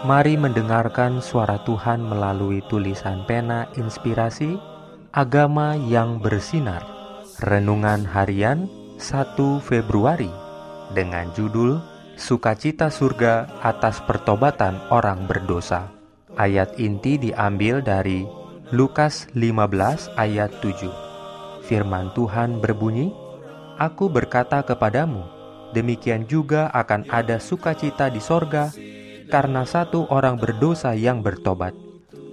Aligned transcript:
Mari 0.00 0.40
mendengarkan 0.40 1.20
suara 1.20 1.60
Tuhan 1.68 2.00
melalui 2.00 2.64
tulisan 2.72 3.20
pena 3.28 3.68
inspirasi 3.76 4.56
Agama 5.12 5.76
yang 5.76 6.16
bersinar 6.24 6.80
Renungan 7.44 8.08
harian 8.08 8.64
1 8.96 9.36
Februari 9.60 10.32
Dengan 10.96 11.28
judul 11.36 11.84
Sukacita 12.16 12.88
surga 12.88 13.60
atas 13.60 14.00
pertobatan 14.08 14.80
orang 14.88 15.28
berdosa. 15.28 15.92
Ayat 16.32 16.80
inti 16.80 17.20
diambil 17.20 17.84
dari 17.84 18.24
Lukas 18.72 19.28
15 19.36 20.16
ayat 20.16 20.48
7 20.64 21.68
Firman 21.68 22.08
Tuhan 22.16 22.56
berbunyi 22.64 23.12
Aku 23.76 24.08
berkata 24.08 24.64
kepadamu 24.64 25.40
Demikian 25.76 26.24
juga 26.24 26.72
akan 26.72 27.06
ada 27.12 27.36
sukacita 27.36 28.10
di 28.10 28.18
sorga 28.18 28.74
karena 29.30 29.62
satu 29.62 30.10
orang 30.10 30.34
berdosa 30.34 30.90
yang 30.98 31.22
bertobat, 31.22 31.70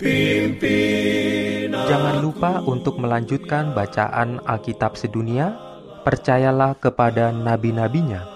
Pimpinan 0.00 1.84
Jangan 1.84 2.24
lupa 2.24 2.64
untuk 2.64 2.96
melanjutkan 2.96 3.76
bacaan 3.76 4.40
Alkitab 4.48 4.96
sedunia 4.96 5.73
percayalah 6.04 6.76
kepada 6.76 7.32
nabi-nabinya 7.32 8.28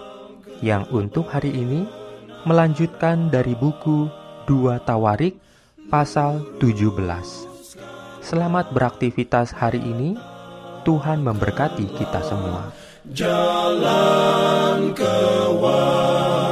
yang 0.59 0.89
untuk 0.89 1.29
hari 1.29 1.53
ini 1.53 1.85
melanjutkan 2.43 3.29
dari 3.29 3.53
buku 3.53 4.09
2 4.49 4.81
Tawarik 4.81 5.37
pasal 5.87 6.41
17. 6.57 6.97
Selamat 8.25 8.73
beraktivitas 8.73 9.53
hari 9.53 9.79
ini. 9.85 10.17
Tuhan 10.81 11.21
memberkati 11.21 11.85
kita 12.01 12.23
semua. 12.25 12.71
Jalan 13.11 14.95
kewajiban 14.95 16.49